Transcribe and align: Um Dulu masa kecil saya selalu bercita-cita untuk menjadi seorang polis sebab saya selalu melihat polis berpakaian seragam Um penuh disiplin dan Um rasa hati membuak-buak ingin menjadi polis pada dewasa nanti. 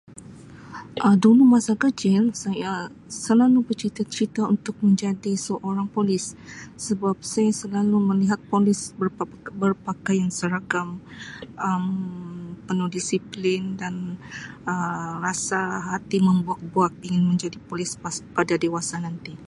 Um 1.05 1.15
Dulu 1.23 1.41
masa 1.55 1.73
kecil 1.85 2.21
saya 2.43 2.71
selalu 3.25 3.59
bercita-cita 3.67 4.41
untuk 4.53 4.75
menjadi 4.85 5.31
seorang 5.47 5.87
polis 5.95 6.25
sebab 6.87 7.15
saya 7.33 7.51
selalu 7.61 7.97
melihat 8.11 8.39
polis 8.51 8.79
berpakaian 9.61 10.29
seragam 10.39 10.89
Um 11.67 11.85
penuh 12.67 12.89
disiplin 12.97 13.61
dan 13.81 13.95
Um 14.71 15.15
rasa 15.27 15.59
hati 15.91 16.17
membuak-buak 16.27 16.91
ingin 17.07 17.23
menjadi 17.31 17.57
polis 17.69 17.89
pada 18.37 18.53
dewasa 18.63 18.95
nanti. 19.07 19.35